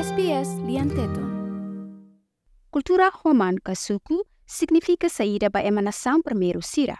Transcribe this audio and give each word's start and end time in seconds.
SBS 0.00 0.56
lian-teton. 0.64 1.28
Cultura 2.70 3.10
Roman 3.12 3.56
Kasuku 3.62 4.24
significa 4.46 5.08
saída 5.08 5.50
para 5.50 5.68
uma 5.68 5.82
nação 5.82 6.22
primeiro 6.22 6.62
Sira. 6.62 6.96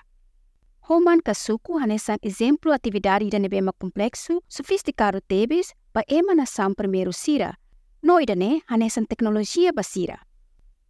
Roman 0.80 1.21
Kasuku 1.24 1.78
hanesan 1.78 2.19
exemplo 2.21 2.72
atividade 2.72 3.24
ida 3.24 3.38
nebema 3.38 3.72
complexo, 3.72 4.42
sofisticado 4.47 5.22
tebes 5.22 5.72
para 5.94 6.04
uma 6.13 6.35
nação 6.35 6.74
primeiro 6.74 7.10
Sira. 7.13 7.56
No 8.03 8.21
ida 8.21 8.35
ne 8.35 8.60
hanesan 8.69 9.06
tecnologia 9.06 9.72
basira. 9.72 10.19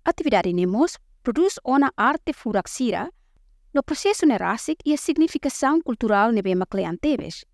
Atividade 0.05 0.53
nemos 0.53 0.99
produz 1.23 1.61
ona 1.63 1.93
arte 1.97 2.33
furak 2.33 2.69
Sira, 2.69 3.09
no 3.73 3.85
processo 3.85 4.27
nerasik 4.27 4.83
e 4.85 4.95
a 4.95 4.97
significação 4.97 5.81
cultural 5.81 6.33
nebema 6.33 6.67
kleantebes. 6.67 7.45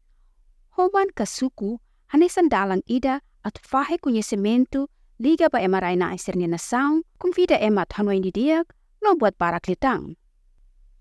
Roman 0.70 1.12
Kasuku 1.14 1.78
hanesan 2.06 2.48
dalang 2.48 2.82
ida 2.86 3.20
at 3.46 3.58
fahe 3.62 3.98
conhecimento 4.02 4.88
liga 5.18 5.48
ba 5.48 5.62
ema 5.62 5.80
raina 5.80 6.14
iser 6.14 6.36
ni 6.36 6.46
nação, 6.46 7.02
convida 7.18 7.56
ema 7.62 7.82
at 7.82 7.92
hanoin 7.94 8.20
di 8.22 8.32
diak, 8.32 8.74
no 9.02 9.14
buat 9.14 9.38
para 9.38 9.60
klitang. 9.60 10.16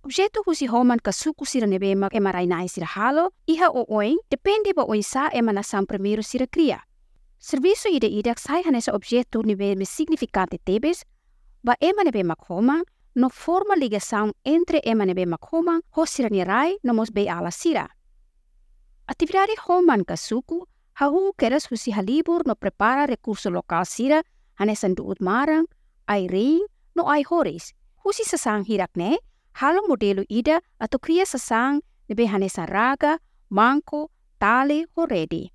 Objeto 0.05 0.43
husi 0.45 0.67
homan 0.67 0.99
kasuku 0.99 1.45
sira 1.45 1.67
nebe 1.67 1.89
ema 1.91 2.09
ema 2.13 2.31
raina 2.31 2.63
isir 2.63 2.85
halo, 2.85 3.31
iha 3.47 3.69
o 3.73 3.85
oing, 3.89 4.19
depende 4.29 4.73
ba 4.75 4.85
oin 4.85 5.01
sa 5.01 5.29
ema 5.33 5.51
nação 5.51 5.85
primeiro 5.85 6.21
sira 6.21 6.45
cria. 6.47 6.85
Serviço 7.39 7.89
ida 7.89 8.07
idak 8.07 8.39
sai 8.39 8.61
hanesa 8.63 8.93
objeto 8.93 9.41
nebe 9.41 9.75
me 9.75 9.85
significante 9.85 10.57
tebes, 10.63 11.03
ba 11.63 11.75
ema 11.81 12.03
nebe 12.03 12.23
makhoma, 12.23 12.83
no 13.15 13.29
forma 13.29 13.75
ligação 13.75 14.33
entre 14.45 14.81
ema 14.85 15.05
nebe 15.05 15.25
makhoma, 15.25 15.81
ho 15.97 16.05
sira 16.05 16.29
ni 16.29 16.43
rai 16.43 16.77
no 16.83 16.93
mos 16.93 17.09
be 17.09 17.27
ala 17.27 17.51
sira. 17.51 17.89
Atividade 19.07 19.57
homan 19.65 20.05
kasuku 20.05 20.67
Hahu 20.95 21.35
keras 21.35 21.67
husi 21.67 21.91
halibur 21.91 22.47
no 22.47 22.55
prepara 22.55 23.03
recurso 23.03 23.51
lokal 23.51 23.83
sira 23.83 24.23
hanesan 24.55 24.95
duut 24.95 25.19
marang, 25.19 25.67
ai 26.07 26.27
ring, 26.31 26.63
no 26.95 27.03
ai 27.11 27.23
horis. 27.27 27.73
Husi 28.05 28.23
sasang 28.23 28.63
hirak 28.63 28.95
ne, 28.95 29.17
halo 29.59 29.83
modelo 29.89 30.23
ida 30.29 30.61
atau 30.79 30.95
kria 30.99 31.27
sasang 31.27 31.81
nebe 32.07 32.27
hanesan 32.31 32.71
raga, 32.71 33.19
mangko, 33.51 34.07
tale, 34.39 34.87
ho 34.95 35.05
ready. 35.05 35.51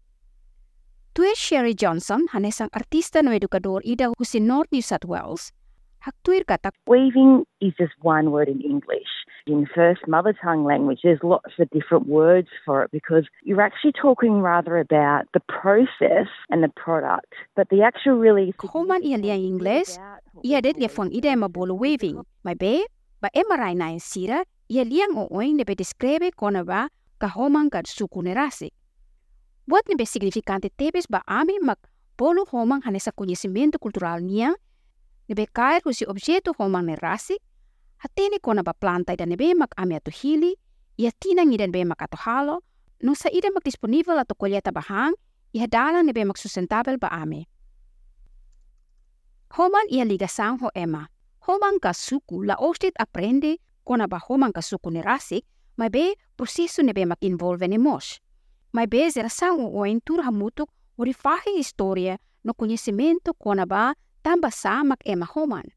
Tue 1.15 1.33
Sherry 1.35 1.73
Johnson 1.73 2.29
hanesang 2.37 2.69
artista 2.77 3.23
no 3.25 3.33
educador 3.33 3.81
ida 3.83 4.13
husi 4.21 4.45
North 4.45 4.69
New 4.73 4.83
South 4.83 5.09
Wales. 5.09 5.53
Hak 6.01 6.17
tuir 6.25 6.49
Weaving 6.89 7.45
is 7.61 7.77
just 7.77 7.93
one 8.01 8.33
word 8.33 8.49
in 8.49 8.65
English. 8.65 9.13
In 9.45 9.69
first 9.69 10.09
mother 10.09 10.33
tongue 10.33 10.65
language, 10.65 11.01
there's 11.05 11.21
lots 11.23 11.53
of 11.61 11.69
different 11.77 12.09
words 12.09 12.49
for 12.65 12.85
it 12.85 12.91
because 12.91 13.29
you're 13.45 13.61
actually 13.61 13.93
talking 13.93 14.41
rather 14.41 14.81
about 14.81 15.29
the 15.37 15.45
process 15.45 16.25
and 16.49 16.65
the 16.65 16.73
product. 16.73 17.29
But 17.55 17.69
the 17.69 17.85
actual 17.85 18.17
really 18.17 18.57
Homan 18.65 19.05
ia 19.05 19.21
liang 19.21 19.45
Ingles, 19.45 20.01
ia 20.41 20.65
det 20.65 20.81
lia 20.81 20.89
fong 20.89 21.13
ida 21.13 21.37
ema 21.37 21.53
bolo 21.53 21.77
waving. 21.77 22.25
Mai 22.49 22.57
be, 22.57 22.89
ba 23.21 23.29
ema 23.37 23.61
rai 23.61 23.77
na 23.77 23.93
sira, 24.01 24.49
ia 24.73 24.89
liang 24.89 25.21
o 25.21 25.29
oing 25.29 25.61
nebe 25.61 25.77
describe 25.77 26.33
kona 26.33 26.65
ba 26.65 26.89
ka 27.21 27.29
homan 27.29 27.69
kad 27.69 27.85
suku 27.85 28.25
nerasi. 28.25 28.73
Buat 29.69 29.85
nebe 29.93 30.09
significante 30.09 30.73
tebes 30.73 31.05
ba 31.05 31.21
ami 31.29 31.61
mak 31.61 31.85
bolo 32.17 32.49
homan 32.49 32.81
hanesa 32.89 33.13
conhecimento 33.13 33.77
cultural 33.77 34.25
niang, 34.25 34.57
nebe 35.31 35.47
kair 35.47 35.81
husi 35.85 36.05
objeto 36.11 36.53
homan 36.59 36.87
nerasi, 36.87 37.37
hatene 38.03 38.39
kona 38.43 38.63
ba 38.63 38.75
planta 38.75 39.15
ida 39.15 39.27
nebe 39.27 39.55
mak 39.55 39.71
ami 39.77 39.95
atu 39.95 40.11
hili, 40.11 40.57
ia 40.99 41.11
tinang 41.21 41.55
ida 41.55 41.67
nebe 41.67 41.85
mak 41.85 42.03
atu 42.03 42.19
halo, 42.27 42.57
no 43.03 43.15
sa 43.15 43.31
ida 43.31 43.51
mak 43.55 43.63
disponível 43.65 44.19
atu 44.19 44.35
colheita 44.35 44.75
bahang, 44.75 45.15
ia 45.55 45.71
dalang 45.71 46.07
nebe 46.07 46.27
mak 46.27 46.39
sustentável 46.39 46.99
ba 46.99 47.09
ami. 47.15 47.47
Homan 49.55 49.87
ia 49.91 50.05
ligação 50.05 50.59
ho 50.59 50.71
ema. 50.75 51.07
Homan 51.47 51.79
ka 51.79 51.95
suku 51.95 52.43
la 52.43 52.59
ostit 52.59 52.95
aprende 52.99 53.59
kona 53.85 54.11
ba 54.11 54.19
homan 54.19 54.53
ka 54.53 54.63
suku 54.63 54.91
nerasik, 54.91 55.47
mai 55.79 55.91
be 55.91 56.15
processo 56.37 56.83
nebe 56.83 57.07
mak 57.07 57.23
involve 57.23 57.71
ne 57.71 57.79
mos. 57.79 58.19
Mai 58.73 58.87
be 58.87 59.07
zeração 59.11 59.63
o 59.63 59.79
oin 59.79 60.01
tur 60.03 60.23
hamutuk 60.27 60.71
ori 60.99 61.15
fahe 61.15 61.55
história 61.55 62.19
no 62.43 62.55
conhecimento 62.55 63.35
kona 63.35 63.67
ba 63.67 63.95
tamba 64.23 64.51
sa 64.51 64.83
mak 64.85 65.01
ema 65.05 65.27
homan. 65.27 65.73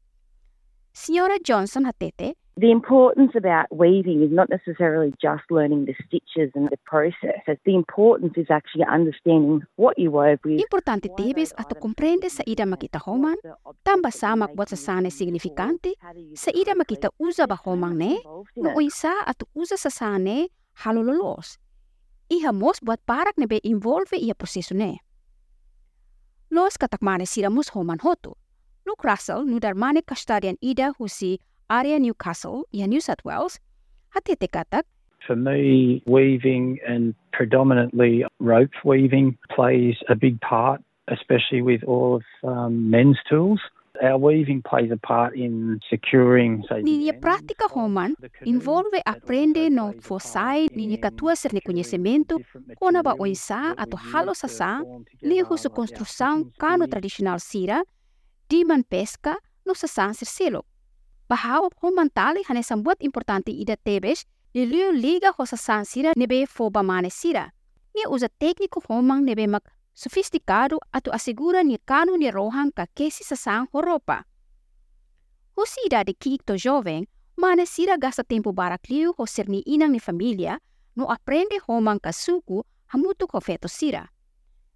Senhora 0.92 1.38
Johnson 1.42 1.84
hatete, 1.84 2.34
The 2.56 2.70
importance 2.70 3.34
about 3.34 3.66
weaving 3.74 4.22
is 4.22 4.30
not 4.30 4.48
necessarily 4.48 5.10
just 5.20 5.42
learning 5.50 5.90
the 5.90 5.94
stitches 6.06 6.54
and 6.54 6.70
the 6.70 6.78
process. 6.86 7.42
The 7.66 7.74
importance 7.74 8.34
is 8.38 8.46
actually 8.48 8.86
understanding 8.86 9.66
what 9.74 9.98
you 9.98 10.14
wove 10.14 10.38
with. 10.46 10.62
importante 10.62 11.10
tebes 11.18 11.50
ato 11.58 11.74
comprende 11.74 12.30
sa 12.30 12.46
ida 12.46 12.62
makita 12.62 13.02
homan, 13.02 13.34
tamba 13.82 14.14
sa 14.14 14.38
mak 14.38 14.54
buat 14.54 14.70
sa 14.70 14.78
sane 14.78 15.10
significante, 15.10 15.98
sa 16.38 16.54
ida 16.54 16.78
makita 16.78 17.10
uza 17.18 17.50
ba 17.50 17.58
homang 17.58 17.98
ne, 17.98 18.22
no 18.54 18.70
uisa 18.78 19.26
ato 19.26 19.50
uza 19.58 19.74
sa 19.74 19.90
sane 19.90 20.54
halololos. 20.86 21.58
Iha 22.30 22.54
mos 22.54 22.78
buat 22.78 23.02
parak 23.02 23.34
nebe 23.34 23.58
involve 23.66 24.14
ia 24.14 24.38
proseso 24.38 24.78
ne. 24.78 25.02
Los 26.54 26.76
katakmane 26.78 27.26
sira 27.26 27.50
mus 27.50 27.68
homan 27.74 27.98
hotu. 27.98 28.32
Luke 28.86 29.02
Russell 29.02 29.44
nu 29.44 29.58
darmane 29.58 30.02
kastadian 30.06 30.56
ida 30.62 30.92
husi 30.98 31.38
area 31.68 31.98
Newcastle 31.98 32.62
ia 32.72 32.86
New 32.86 33.00
South 33.00 33.24
Wales, 33.24 33.58
hatete 34.14 34.46
katak 34.46 34.84
For 35.26 35.34
me, 35.34 36.00
weaving 36.06 36.78
and 36.86 37.14
predominantly 37.32 38.24
rope 38.38 38.70
weaving 38.84 39.36
plays 39.50 39.96
a 40.08 40.14
big 40.14 40.40
part, 40.42 40.80
especially 41.08 41.60
with 41.60 41.82
all 41.88 42.20
of 42.20 42.24
um, 42.48 42.88
men's 42.88 43.18
tools. 43.28 43.58
Our 44.02 44.18
weaving 44.18 44.62
plays 44.66 44.90
a 44.90 44.96
part 44.96 45.36
in 45.36 45.78
securing, 45.88 46.64
say, 46.68 46.82
the 46.82 46.90
Niña 46.90 47.14
ends 47.14 47.22
práctica 47.22 47.66
of 47.66 47.70
homan 47.70 48.16
involve 48.42 48.90
aprende 49.06 49.70
no 49.70 49.92
fosai 50.00 50.68
niña 50.74 50.98
katua 50.98 51.36
ser 51.36 51.54
ni 51.54 51.60
conhecimento 51.60 52.38
kona 52.80 53.02
ba 53.02 53.14
oisa 53.14 53.72
ato 53.78 53.96
halo 53.96 54.32
use 54.32 54.38
sa 54.38 54.48
to 54.48 54.54
sa 54.54 54.70
form 54.82 55.04
li 55.22 55.38
together, 55.38 55.46
husu 55.46 55.68
construção 55.70 56.50
kano 56.58 56.86
tradicional 56.86 57.38
sira, 57.38 57.84
di 58.48 58.64
man 58.64 58.82
pesca 58.82 59.38
no 59.64 59.74
sa 59.74 59.86
san 59.86 60.12
ser 60.12 60.26
selo. 60.26 60.64
Bahao 61.30 61.70
homan 61.80 62.10
tali 62.10 62.42
hanesan 62.42 62.82
buat 62.82 62.98
importante 62.98 63.54
ida 63.54 63.76
tebes 63.76 64.26
li 64.54 64.66
liu 64.66 64.90
liga 64.90 65.30
ho 65.38 65.44
sa 65.46 65.56
san 65.56 65.84
sira 65.84 66.10
nebe 66.16 66.46
fo 66.46 66.68
ba 66.68 66.82
mane 66.82 67.10
sira. 67.10 67.52
Ni 67.94 68.02
usa 68.10 68.26
técnico 68.26 68.82
homang 68.88 69.22
nebe 69.22 69.46
mak 69.46 69.62
sofisticado 69.94 70.78
ato 70.92 71.10
asegura 71.14 71.62
ni 71.62 71.78
kano 71.78 72.16
ni 72.16 72.30
rohan 72.30 72.70
ka 72.70 72.86
kesi 72.94 73.24
sa 73.24 73.36
san 73.36 73.66
horopa. 73.72 74.24
Husi 75.56 75.80
ida 75.86 76.04
de 76.04 76.12
kikto 76.12 76.56
jovem, 76.56 77.06
mane 77.36 77.66
sira 77.66 77.96
gasta 77.96 78.24
tempo 78.24 78.52
barakliu 78.52 79.14
ho 79.18 79.26
ser 79.26 79.48
ni 79.48 79.62
inang 79.66 79.92
ni 79.92 80.00
familia, 80.00 80.58
no 80.96 81.06
aprende 81.06 81.58
homang 81.66 82.00
kasuku 82.00 82.64
hamutu 82.92 83.26
ho 83.32 83.40
feto 83.40 83.68
sira. 83.68 84.10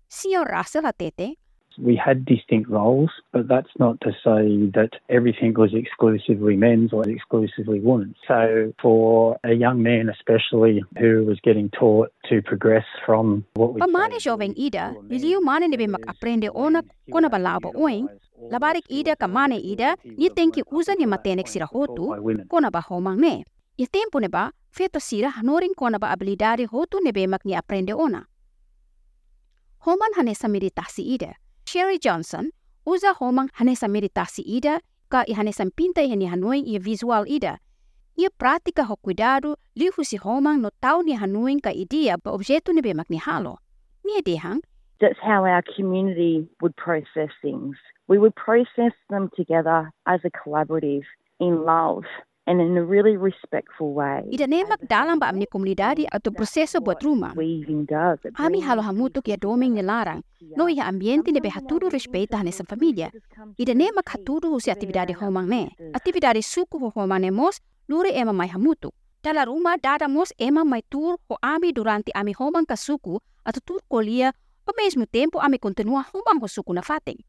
Senhor 0.08 0.46
Russell 0.46 0.86
atete, 0.86 1.34
we 1.80 1.94
had 1.96 2.24
distinct 2.24 2.68
roles, 2.68 3.10
but 3.32 3.48
that's 3.48 3.70
not 3.78 4.00
to 4.00 4.10
say 4.24 4.70
that 4.74 4.90
everything 5.08 5.54
was 5.54 5.72
exclusively 5.74 6.56
men's 6.56 6.92
or 6.92 7.08
exclusively 7.08 7.80
women's. 7.80 8.16
So 8.26 8.72
for 8.82 9.38
a 9.44 9.54
young 9.54 9.82
man 9.82 10.08
especially 10.08 10.84
who 10.98 11.24
was 11.24 11.38
getting 11.42 11.70
taught 11.70 12.10
to 12.28 12.42
progress 12.42 12.84
from 13.06 13.44
what 13.54 13.74
we 13.74 13.80
Pamane 13.80 14.18
ida, 14.56 14.94
liliu 15.08 15.40
mane 15.40 15.68
nebe 15.68 15.88
mak 15.88 16.02
aprende 16.06 16.50
ona 16.54 16.82
kona 17.10 17.28
oing, 17.74 18.08
labarik 18.50 18.84
ida 18.90 19.16
ka 19.16 19.26
mane 19.26 19.56
ida, 19.56 19.96
ni 20.04 20.30
tenki 20.30 20.62
ni 20.98 21.06
matenek 21.06 21.48
sira 21.48 21.66
hotu, 21.66 22.46
kona 22.48 22.70
ba 22.70 22.80
homang 22.80 23.18
ne. 23.18 23.44
Tempo 23.92 24.18
neba, 24.18 24.50
feto 24.72 24.98
sira 24.98 25.30
hanoring 25.30 25.74
kona 25.76 25.98
ba 25.98 26.08
habilidade 26.08 26.66
hotu 26.66 27.00
nebe 27.00 27.28
mak 27.28 27.44
ni 27.44 27.54
aprende 27.54 27.92
ona. 27.94 28.26
Homan 29.80 30.10
meditasi 30.48 31.02
ida. 31.14 31.34
Sherry 31.68 31.98
Johnson, 31.98 32.48
homang 33.20 33.50
hanesa 33.60 33.88
meditasi 33.92 34.40
ida, 34.40 34.80
ka 35.10 35.24
i 35.28 35.34
pinta 35.76 36.00
i 36.00 36.16
ni 36.16 36.24
hanuing 36.24 36.64
i 36.64 36.78
visual 36.78 37.28
ida. 37.28 37.58
Ia 38.16 38.30
prática 38.30 38.86
ho 38.88 38.96
cuidado, 38.96 39.56
homang 40.16 40.62
no 40.62 40.70
tau 40.80 41.02
ni 41.02 41.12
ka 41.60 41.68
ba 42.24 42.32
objeto 42.32 42.72
nebe 42.72 42.96
mak 42.96 43.10
ni 43.10 43.18
halo. 43.18 43.58
Ni 44.02 44.40
That's 44.98 45.20
how 45.20 45.44
our 45.44 45.62
community 45.76 46.48
would 46.62 46.74
process 46.76 47.28
things. 47.42 47.76
We 48.08 48.16
would 48.16 48.34
process 48.34 48.96
them 49.10 49.28
together 49.36 49.92
as 50.06 50.20
a 50.24 50.30
collaborative 50.30 51.04
in 51.38 51.66
love 51.66 52.04
and 52.48 52.64
in 52.64 52.72
a 52.80 52.84
really 52.84 53.20
respectful 53.20 53.92
way. 53.92 54.24
ida 54.32 54.48
nemak 54.48 54.80
dalam 54.88 55.20
ba 55.20 55.28
amni 55.28 55.44
komunidade 55.44 56.08
atau 56.08 56.32
proseso 56.32 56.80
buat 56.80 56.96
rumah. 57.04 57.36
Ami 58.40 58.64
halo 58.64 58.80
hamutuk 58.80 59.28
ya 59.28 59.36
doming 59.36 59.76
ni 59.76 59.84
larang. 59.84 60.24
No 60.56 60.64
iha 60.72 60.88
ambiente 60.88 61.28
nebe 61.28 61.52
haturu 61.52 61.92
respeita 61.92 62.40
hanesa 62.40 62.64
familia. 62.64 63.12
Ida 63.60 63.76
nemak 63.76 64.08
haturu 64.08 64.56
husi 64.56 64.72
atividade 64.72 65.12
homang 65.12 65.44
ne. 65.44 65.76
Atividade 65.92 66.40
suku 66.40 66.80
ho 66.80 66.88
homang 66.96 67.20
ne 67.20 67.30
mos, 67.30 67.60
lure 67.84 68.08
ema 68.16 68.32
mai 68.32 68.48
hamutuk. 68.48 68.96
Dala 69.20 69.44
rumah 69.44 69.76
dada 69.76 70.08
mos 70.08 70.32
ema 70.40 70.64
mai 70.64 70.80
tur 70.88 71.20
ho 71.28 71.34
ami 71.44 71.76
durante 71.76 72.08
ami 72.16 72.32
homang 72.32 72.64
ka 72.64 72.80
suku 72.80 73.20
atau 73.44 73.60
tur 73.60 73.80
kolia 73.92 74.32
ao 74.64 74.72
mesmo 74.72 75.04
tempo 75.04 75.36
ami 75.44 75.60
continua 75.60 76.08
homang 76.08 76.40
ho 76.40 76.48
suku 76.48 76.72
na 76.72 76.80
fating. 76.80 77.20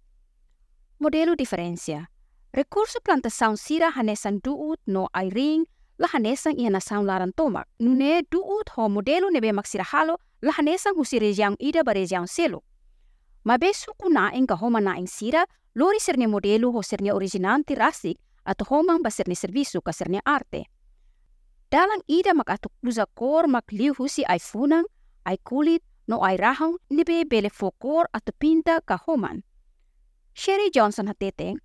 modelo 0.99 1.31
diferencia. 1.35 2.11
Recurso 2.51 2.99
plantação 3.01 3.55
sira 3.55 3.91
hanesan 3.95 4.39
duut 4.41 4.79
no 4.87 5.07
airing 5.13 5.65
la 5.99 6.07
hanesan 6.13 6.57
ia 6.57 6.69
nação 6.69 7.03
laran 7.05 7.31
tomak. 7.31 7.67
Nune 7.79 8.23
duut 8.31 8.69
ho 8.75 8.89
modelo 8.89 9.29
nebe 9.29 9.53
maksira 9.53 9.83
halo 9.83 10.17
la 10.41 10.51
hanesan 10.57 10.95
husi 10.97 11.19
região 11.19 11.55
ida 11.59 11.83
ba 11.83 11.93
região 11.93 12.25
selo. 12.25 12.63
Mabe 13.43 13.73
suku 13.73 14.09
naing 14.09 14.47
ka 14.47 14.55
homa 14.55 14.81
naing 14.81 15.07
sira 15.07 15.45
lori 15.75 15.99
serne 15.99 16.27
modelo 16.27 16.71
ho 16.71 16.81
serne 16.81 17.13
originanti 17.13 17.75
rasik 17.75 18.17
atau 18.43 18.65
homang 18.65 19.03
ba 19.03 19.11
serne 19.11 19.35
servisu 19.35 19.81
ka 19.81 19.91
serne 19.91 20.19
arte. 20.25 20.65
Dalang 21.69 22.01
ida 22.07 22.33
mak 22.33 22.49
atuk 22.49 22.73
luza 22.81 23.05
kor 23.13 23.45
mak 23.45 23.69
liu 23.71 23.93
husi 23.93 24.25
ai 24.25 24.39
funang, 24.41 24.89
ai 25.25 25.37
kulit, 25.37 25.85
no 26.07 26.25
ai 26.25 26.33
rahang 26.33 26.81
nebe 26.89 27.29
bele 27.29 27.53
fokor 27.53 28.09
atau 28.09 28.33
pinta 28.39 28.81
ka 28.81 28.97
homan. 29.05 29.45
Sherry 30.33 30.73
Johnson 30.73 31.05
hateteng, 31.05 31.61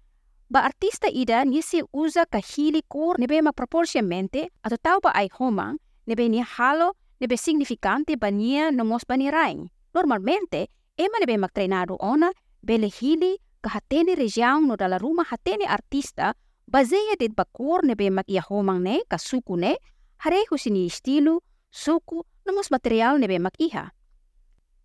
ba 0.51 0.65
artista 0.65 1.09
ida 1.09 1.45
nisi 1.45 1.83
usa 1.93 2.27
ka 2.27 2.39
hili 2.39 2.83
kor 2.89 3.17
nebe 3.19 3.41
mak 3.43 3.57
proporciamente 3.57 4.53
atau 4.63 4.79
tau 4.79 4.99
ba 5.01 5.11
ai 5.17 5.29
homang 5.33 5.81
nebe 6.07 6.29
ni 6.29 6.45
halo 6.45 6.93
nebe 7.21 7.37
significante 7.37 8.17
ba 8.21 8.29
nia 8.31 8.71
nomos 8.71 9.09
ba 9.09 9.17
ni 9.17 9.31
raing. 9.33 9.71
Normalmente, 9.95 10.69
ema 10.99 11.17
nebe 11.21 11.39
mak 11.39 11.53
treinado 11.57 11.97
ona 12.01 12.31
bele 12.63 12.91
hili 12.93 13.39
ka 13.63 13.73
hatene 13.73 14.15
região 14.15 14.67
no 14.67 14.77
dala 14.77 14.99
rumah 14.99 15.25
hatene 15.25 15.65
artista 15.65 16.35
baseia 16.69 17.17
dit 17.19 17.33
bakor 17.33 17.81
nebe 17.85 18.11
mak 18.11 18.29
ia 18.29 18.43
homang 18.45 18.85
ne 18.85 19.01
ka 19.09 19.17
suku 19.17 19.57
ne 19.57 19.77
hare 20.25 20.45
husini 20.51 20.87
estilo, 20.87 21.41
suku, 21.71 22.25
nomos 22.47 22.71
material 22.71 23.19
nebe 23.19 23.39
mak 23.39 23.57
iha. 23.59 23.93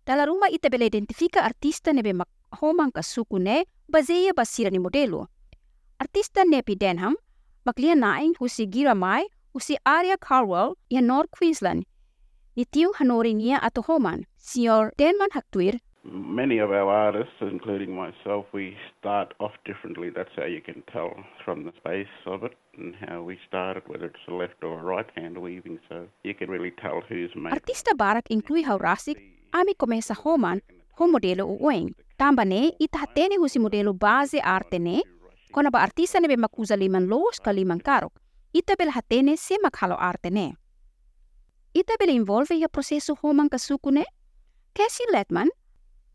Dala 0.06 0.24
rumah 0.26 0.48
ita 0.52 0.68
bele 0.68 0.88
identifika 0.88 1.44
artista 1.44 1.92
nebe 1.92 2.12
mak 2.12 2.28
homang 2.60 2.92
ka 2.92 3.02
suku 3.02 3.38
ne 3.38 3.64
baseia 3.88 4.32
basira 4.32 4.70
ni 4.70 4.78
modelo. 4.78 5.28
Artista 6.00 6.44
nepi 6.48 6.80
Denham, 6.80 7.14
maklia 7.66 7.94
naing 7.94 8.32
husi 8.40 8.64
gira 8.66 8.94
mai 8.94 9.26
husi 9.52 9.76
area 9.84 10.16
Cardwell 10.16 10.74
ia 10.88 11.02
North 11.02 11.28
Queensland. 11.30 11.84
Itiu 12.56 12.92
hanori 12.98 13.34
nia 13.34 13.58
ato 13.62 13.82
homan, 13.82 14.24
Sr. 14.36 14.92
Denman 14.98 15.28
Haktuir, 15.34 15.76
Many 16.02 16.56
of 16.58 16.70
our 16.70 16.88
artists, 16.88 17.36
including 17.42 17.94
myself, 17.94 18.46
we 18.54 18.74
start 18.98 19.34
off 19.38 19.52
differently. 19.66 20.08
That's 20.08 20.32
how 20.34 20.46
you 20.46 20.62
can 20.62 20.82
tell 20.90 21.12
from 21.44 21.64
the 21.64 21.72
space 21.76 22.08
of 22.24 22.42
it 22.42 22.56
and 22.78 22.94
how 23.06 23.20
we 23.20 23.36
started, 23.46 23.82
whether 23.86 24.06
it's 24.06 24.24
a 24.26 24.32
left 24.32 24.64
or 24.64 24.80
a 24.80 24.82
right 24.82 25.10
hand 25.14 25.36
weaving. 25.36 25.78
So 25.90 26.06
you 26.24 26.32
can 26.32 26.48
really 26.48 26.72
tell 26.80 27.02
who's 27.06 27.36
made. 27.36 27.52
Artista 27.52 27.92
barak 27.94 28.30
inclui 28.30 28.64
haurasik, 28.64 29.20
ami 29.52 29.74
komesa 29.74 30.16
homan, 30.16 30.62
ho 30.96 31.06
modelo 31.06 31.44
uoing. 31.44 31.92
Tamba 32.16 32.46
ne, 32.46 32.72
ita 32.80 33.04
hatene 33.04 33.36
husi 33.36 33.60
modelo 33.60 33.92
base 33.92 34.40
arte 34.40 34.78
ne, 34.78 35.02
kona 35.50 35.70
ba 35.70 35.82
artista 35.82 36.20
liman 36.76 37.08
los 37.08 37.40
ka 37.40 37.52
liman 37.52 37.80
karok. 37.80 38.12
Ita 38.52 38.74
bel 38.78 38.90
hatene 38.90 39.36
arte 39.98 40.30
ne. 40.30 40.54
Ita 41.74 41.94
bel 41.98 42.10
involve 42.10 42.54
kasuku 43.50 43.90
ne? 43.90 44.00
Eh? 44.00 44.06
Cassie 44.72 45.06
Leatham, 45.12 45.50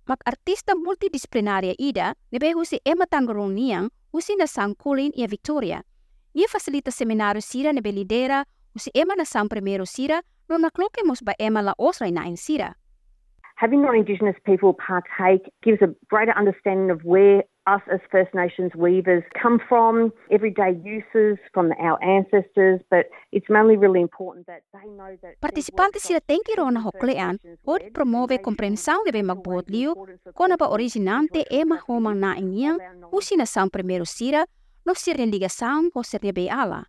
mak 0.08 0.22
artista 0.26 0.76
multidisciplinaria 0.76 1.76
ida 1.78 2.16
nebe 2.32 2.54
husi 2.54 2.80
Emma 2.86 3.06
niang 3.50 3.90
husi 4.14 4.36
na 4.36 4.46
sangkulin 4.46 5.12
ia 5.16 5.28
Victoria. 5.28 5.84
Ia 6.34 6.48
fasilita 6.48 6.92
seminário 6.92 7.42
sira 7.42 7.74
nebe 7.74 7.92
lidera 7.92 8.46
husi 8.74 8.92
Emma 8.94 9.16
na 9.16 9.26
sang 9.26 9.50
primeiro 9.50 9.86
sira 9.86 10.22
no 10.50 10.58
nakloke 10.58 11.04
mos 11.06 11.22
ba 11.24 11.34
Emma 11.40 11.62
la 11.62 11.74
na 12.12 12.36
sira. 12.36 12.76
Having 13.58 13.82
non-Indigenous 13.82 14.36
people 14.46 14.74
partake 14.74 15.52
gives 15.64 15.82
a 15.82 15.88
greater 16.10 16.36
understanding 16.38 16.92
of 16.92 17.04
where 17.04 17.44
us 17.68 17.82
as 17.92 18.00
First 18.12 18.34
Nations 18.34 18.72
weavers 18.76 19.24
come 19.42 19.60
from, 19.68 20.14
everyday 20.32 20.78
uses 20.84 21.38
from 21.54 21.72
our 21.80 22.02
ancestors, 22.04 22.80
but 22.90 23.10
it's 23.32 23.50
mainly 23.50 23.78
really 23.78 24.02
important 24.02 24.46
that 24.48 24.62
they 24.74 24.88
know 24.90 25.18
that... 25.22 25.36
Sila 25.98 26.22
hoklean, 26.82 27.40
od 27.66 27.82
promove 27.94 28.38
komprensão 28.42 29.04
nebe 29.06 29.22
magbuot 29.24 29.70
liu, 29.70 29.96
kona 30.36 30.58
ba 30.58 30.70
originante 30.70 31.46
homang 31.88 32.20
na 32.20 32.36
ingiang, 32.36 32.78
husi 33.12 33.36
sang 33.48 33.70
primeiro 33.70 34.06
sira, 34.06 34.46
no 34.86 34.94
sirne 34.94 35.32
ligação 35.32 35.90
ho 35.94 36.04
sirne 36.04 36.34
be 36.34 36.50
ala. 36.50 36.86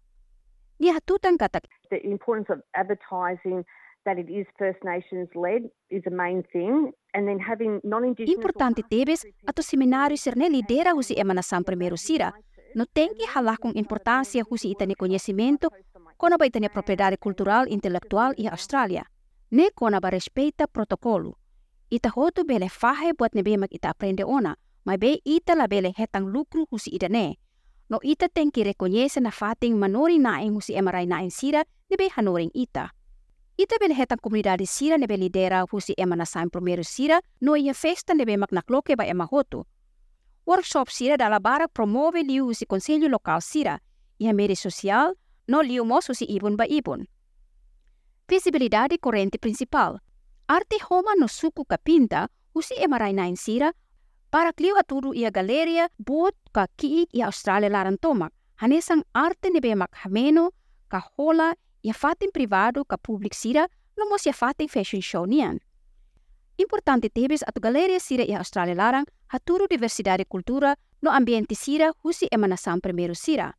Nia 0.78 0.92
hatutan 0.92 1.38
katak 1.38 1.64
The 1.90 2.04
importance 2.04 2.50
of 2.50 2.60
advertising 2.74 3.64
that 4.06 4.16
it 4.18 4.30
is 4.30 4.46
First 4.56 4.80
Nations 4.86 5.28
led 5.34 5.66
is 5.90 6.02
a 6.06 6.14
main 6.14 6.42
thing, 6.54 6.94
and 7.12 7.26
then 7.28 7.38
having 7.42 7.82
non-Indigenous... 7.82 8.32
Importante 8.38 8.82
tebes 8.86 9.26
ato 9.46 9.62
seminário 9.62 10.16
sirne 10.16 10.48
lidera 10.48 10.94
husi 10.94 11.18
ema 11.18 11.34
na 11.34 11.42
sang 11.42 11.66
primeiro 11.66 11.96
sira, 11.96 12.32
no 12.74 12.86
tenki 12.86 13.26
halakong 13.26 13.74
importância 13.74 14.44
husi 14.48 14.70
itane 14.70 14.94
conhecimento, 14.94 15.68
kona 16.16 16.38
ba 16.38 16.46
itane 16.46 16.68
propriedade 16.68 17.18
cultural 17.18 17.66
intellectual 17.68 18.32
i 18.38 18.48
Australia. 18.48 19.04
Ne 19.50 19.70
kona 19.74 20.00
ba 20.00 20.10
respeita 20.10 20.66
protokolo. 20.66 21.36
Ita 21.90 22.10
hotu 22.10 22.44
bele 22.44 22.68
fahe 22.68 23.12
buat 23.12 23.34
nebe 23.34 23.58
mag 23.58 23.70
ita 23.70 23.90
aprende 23.90 24.24
ona, 24.24 24.56
mas 24.84 24.98
be 24.98 25.20
ita 25.24 25.54
la 25.54 25.66
bele 25.66 25.92
hetang 25.96 26.26
lucru 26.26 26.66
husi 26.70 26.90
ida 26.94 27.08
ne. 27.08 27.38
No 27.90 27.98
ita 28.02 28.28
tenki 28.28 28.64
reconhece 28.64 29.20
na 29.20 29.30
fating 29.30 29.78
manori 29.78 30.18
naing 30.18 30.54
husi 30.54 30.74
emarai 30.74 31.06
naing 31.06 31.30
sira 31.30 31.62
nebe 31.90 32.10
hanoring 32.10 32.50
ita. 32.54 32.90
Ita 33.56 33.78
bele 33.80 33.94
hetang 33.94 34.20
komunidade 34.20 34.66
sira 34.66 34.98
nebe 34.98 35.16
lidera 35.16 35.64
husi 35.64 35.94
ema 35.96 36.16
na 36.16 36.24
saim 36.24 36.50
primeiro 36.50 36.84
sira 36.84 37.20
no 37.40 37.56
ia 37.56 37.72
festa 37.74 38.14
nebe 38.14 38.36
mag 38.36 38.52
nakloke 38.52 38.96
ba 38.96 39.04
ema 39.06 39.24
hotu. 39.24 39.64
Workshop 40.46 40.90
sira 40.90 41.16
dala 41.16 41.40
barak 41.40 41.72
promove 41.72 42.22
liu 42.22 42.44
husi 42.46 42.66
konselho 42.66 43.08
lokal 43.08 43.40
sira, 43.40 43.80
ia 44.18 44.32
media 44.34 44.56
sosial, 44.56 45.14
no 45.48 45.62
liu 45.62 45.84
mos 45.84 46.08
husi 46.08 46.24
ibun 46.28 46.56
ba 46.56 46.66
ibun. 46.68 47.06
Visibilidade 48.28 48.98
corrente 48.98 49.38
principal. 49.38 50.00
Arte 50.48 50.76
homa 50.90 51.16
no 51.16 51.26
suku 51.26 51.64
kapinta 51.64 52.28
husi 52.54 52.74
emarai 52.76 53.12
naing 53.12 53.36
sira 53.36 53.72
para 54.30 54.52
kliu 54.52 54.76
haturu 54.76 55.14
ia 55.14 55.30
galeria 55.30 55.88
buot 55.96 56.36
ka 56.52 56.66
kiik 56.76 57.08
ia 57.14 57.24
Australia 57.26 57.70
laran 57.70 57.96
tomak. 57.96 58.32
Hanesang 58.60 59.02
arte 59.14 59.48
nebe 59.48 59.74
mak 59.74 59.96
hameno, 60.04 60.50
ka 60.88 61.00
hola, 61.86 61.92
ia 61.92 61.92
fatin 61.92 62.30
privado 62.32 62.84
ka 62.84 62.96
publik 62.96 63.34
sira, 63.34 63.68
no 63.96 64.08
mos 64.08 64.26
ia 64.26 64.32
fatin 64.32 64.68
fashion 64.68 65.00
show 65.00 65.26
nian. 65.26 65.60
Importante 66.58 67.08
tebes 67.08 67.42
atu 67.46 67.60
galeria 67.60 68.00
sira 68.00 68.24
ia 68.24 68.38
Australia 68.38 68.74
larang, 68.74 69.06
haturu 69.28 69.66
diversidade 69.68 70.24
kultura 70.24 70.76
no 71.02 71.10
ambiente 71.10 71.54
sira 71.54 71.92
husi 72.02 72.28
emanasan 72.32 72.80
primeiro 72.80 73.14
sira. 73.14 73.54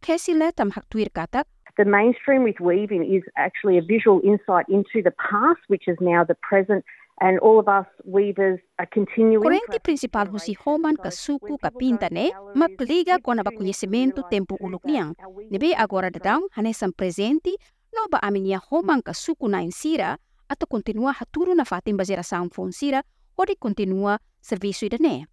Casey 0.00 0.34
Letam 0.34 0.70
haktuir 0.70 1.10
katak, 1.10 1.44
The 1.76 1.84
mainstream 1.84 2.42
with 2.42 2.58
weaving 2.60 3.04
is 3.04 3.22
actually 3.36 3.78
a 3.78 3.82
visual 3.82 4.20
insight 4.24 4.66
into 4.68 5.00
the 5.00 5.12
past, 5.12 5.60
which 5.68 5.86
is 5.86 5.96
now 6.00 6.24
the 6.24 6.34
present, 6.34 6.84
and 7.20 7.38
all 7.40 7.58
of 7.58 7.68
us 7.68 7.86
weavers 8.04 8.60
are 8.78 8.88
continuing... 8.90 9.42
Korente 9.42 9.80
principal 9.82 10.26
husi 10.30 10.54
homan 10.54 10.96
ka 10.96 11.10
suku 11.10 11.58
ka 11.58 11.70
pinta 11.70 12.08
ne, 12.10 12.30
magliga 12.54 13.18
kona 13.18 13.42
ba 13.42 13.50
conhecimento 13.50 14.22
tempo 14.30 14.56
uluk 14.60 14.84
niang. 14.86 15.14
Nebe 15.50 15.74
agora 15.74 16.10
dadang 16.10 16.46
hanesan 16.54 16.94
presente, 16.94 17.58
no 17.94 18.06
ba 18.10 18.18
amin 18.22 18.46
ya 18.46 18.58
homan 18.58 19.02
ka 19.02 19.12
suku 19.12 19.48
na 19.50 19.62
insira, 19.62 20.18
ato 20.48 20.66
continua 20.66 21.12
haturu 21.12 21.54
na 21.54 21.64
fatin 21.64 21.96
bazera 21.98 22.22
sang 22.22 22.50
fon 22.50 22.72
sira, 22.72 23.02
o 23.36 23.44
di 23.44 23.54
continua 23.58 24.18
serviço 24.40 24.86
ida 24.86 24.96
ne. 25.00 25.26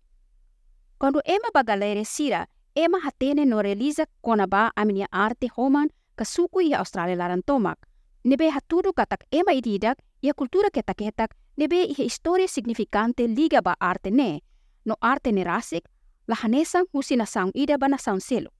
Quando 0.97 1.21
ema 1.25 1.53
ba 1.53 1.63
galere 1.63 2.05
sira, 2.05 2.47
ema 2.73 2.99
hatene 2.99 3.45
no 3.45 3.61
realiza 3.61 4.05
kona 4.21 4.47
ba 4.47 4.71
amin 4.75 5.05
ya 5.05 5.07
arte 5.11 5.47
homan 5.53 5.89
ka 6.15 6.25
suku 6.25 6.61
ia 6.61 6.79
Australia 6.81 7.15
laran 7.15 7.43
tomak. 7.45 7.77
Nebe 8.25 8.49
haturu 8.49 8.89
katak 8.89 9.29
ema 9.29 9.53
ididak, 9.53 10.01
ia 10.21 10.33
kultura 10.33 10.73
ketak-ketak, 10.73 11.37
nebe 11.57 11.83
ihe 11.83 12.03
historia 12.03 12.47
significante 12.47 13.27
liga 13.27 13.61
ba 13.61 13.75
arte 13.79 14.11
ne, 14.11 14.41
no 14.85 14.95
arte 15.01 15.31
ne 15.31 15.43
rasik, 15.43 15.83
la 16.27 16.35
hanesang 16.35 16.85
husi 16.93 17.15
na 17.15 17.25
sang 17.25 17.51
ida 17.53 17.77
ba 17.77 17.87
na. 17.87 18.54